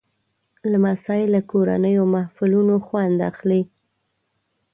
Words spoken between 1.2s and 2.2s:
له کورنیو